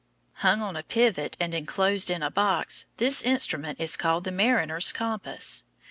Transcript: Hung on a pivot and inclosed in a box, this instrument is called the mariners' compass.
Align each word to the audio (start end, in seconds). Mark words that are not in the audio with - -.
Hung 0.37 0.63
on 0.63 0.75
a 0.75 0.81
pivot 0.81 1.37
and 1.39 1.53
inclosed 1.53 2.09
in 2.09 2.23
a 2.23 2.31
box, 2.31 2.87
this 2.97 3.21
instrument 3.21 3.79
is 3.79 3.95
called 3.95 4.23
the 4.23 4.31
mariners' 4.31 4.91
compass. 4.91 5.65